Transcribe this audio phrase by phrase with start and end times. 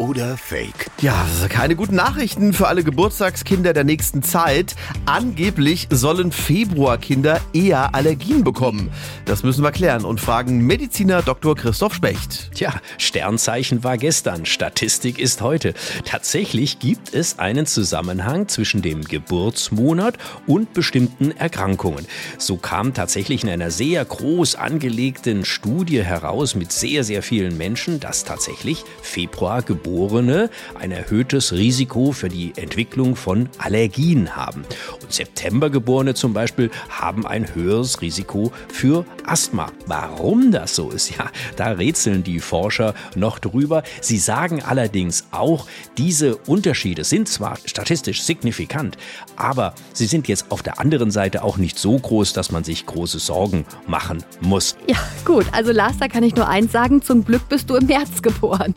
[0.00, 0.90] oder Fake?
[1.02, 4.74] Ja, keine guten Nachrichten für alle Geburtstagskinder der nächsten Zeit.
[5.04, 8.90] Angeblich sollen Februarkinder eher Allergien bekommen.
[9.26, 11.54] Das müssen wir klären und fragen Mediziner Dr.
[11.54, 12.50] Christoph Specht.
[12.54, 15.74] Tja, Sternzeichen war gestern, Statistik ist heute.
[16.06, 22.06] Tatsächlich gibt es einen Zusammenhang zwischen dem Geburtsmonat und bestimmten Erkrankungen.
[22.38, 28.00] So kam tatsächlich in einer sehr groß angelegten Studie heraus mit sehr, sehr vielen Menschen,
[28.00, 34.64] dass tatsächlich Februar Geburtstag Geborene ein erhöhtes Risiko für die Entwicklung von Allergien haben.
[35.10, 39.72] Und Septembergeborene zum Beispiel haben ein höheres Risiko für Asthma.
[39.86, 43.82] Warum das so ist, ja, da rätseln die Forscher noch drüber.
[44.00, 45.66] Sie sagen allerdings auch,
[45.98, 48.98] diese Unterschiede sind zwar statistisch signifikant,
[49.34, 52.86] aber sie sind jetzt auf der anderen Seite auch nicht so groß, dass man sich
[52.86, 54.76] große Sorgen machen muss.
[54.86, 55.46] Ja, gut.
[55.50, 57.02] Also Lars, da kann ich nur eins sagen.
[57.02, 58.74] Zum Glück bist du im März geboren.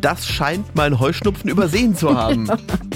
[0.00, 2.48] Das scheint mein Heuschnupfen übersehen zu haben.